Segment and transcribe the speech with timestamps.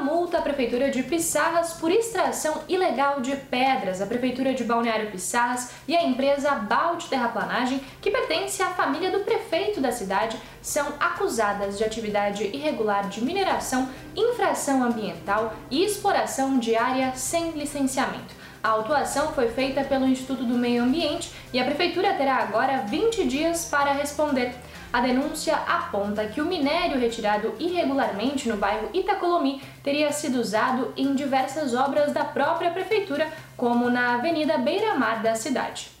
[0.00, 4.00] multa a Prefeitura de Pissarras por extração ilegal de pedras.
[4.00, 9.20] A Prefeitura de Balneário Pissarras e a empresa Balde Terraplanagem, que pertence à família do
[9.20, 16.74] prefeito da cidade, são acusadas de atividade irregular de mineração, infração ambiental e exploração de
[16.74, 18.34] área sem licenciamento.
[18.62, 23.26] A autuação foi feita pelo Instituto do Meio Ambiente e a Prefeitura terá agora 20
[23.26, 24.54] dias para responder.
[24.92, 31.14] A denúncia aponta que o minério retirado irregularmente no bairro Itacolomi teria sido usado em
[31.14, 35.99] diversas obras da própria prefeitura, como na Avenida Beira-Mar da cidade.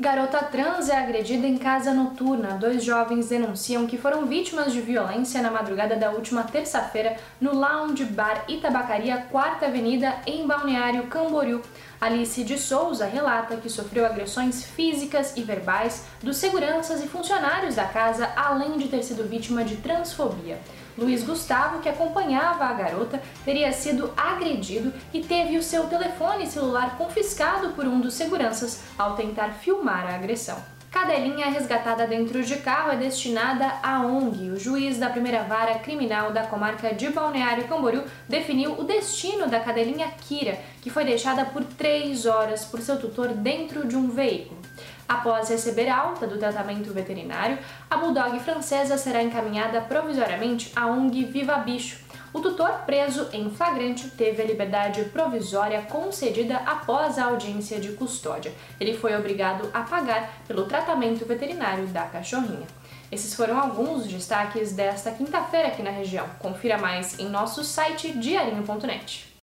[0.00, 2.56] Garota trans é agredida em casa noturna.
[2.56, 8.06] Dois jovens denunciam que foram vítimas de violência na madrugada da última terça-feira no Lounge
[8.06, 11.60] Bar Itabacaria, 4 Avenida, em Balneário Camboriú.
[12.00, 17.84] Alice de Souza relata que sofreu agressões físicas e verbais dos seguranças e funcionários da
[17.84, 20.58] casa, além de ter sido vítima de transfobia.
[20.96, 26.96] Luiz Gustavo, que acompanhava a garota, teria sido agredido e teve o seu telefone celular
[26.96, 30.62] confiscado por um dos seguranças ao tentar filmar a agressão.
[30.90, 34.50] Cadelinha resgatada dentro de carro é destinada à ONG.
[34.50, 39.60] O juiz da primeira vara criminal da comarca de Balneário Camboriú definiu o destino da
[39.60, 44.60] cadelinha Kira, que foi deixada por três horas por seu tutor dentro de um veículo.
[45.08, 51.56] Após receber alta do tratamento veterinário, a bulldog francesa será encaminhada provisoriamente à ONG Viva
[51.58, 52.09] Bicho.
[52.32, 58.52] O tutor preso em flagrante teve a liberdade provisória concedida após a audiência de custódia.
[58.78, 62.66] Ele foi obrigado a pagar pelo tratamento veterinário da cachorrinha.
[63.10, 66.28] Esses foram alguns destaques desta quinta-feira aqui na região.
[66.38, 69.29] Confira mais em nosso site diarinho.net.